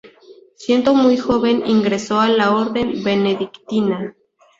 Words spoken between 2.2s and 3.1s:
la orden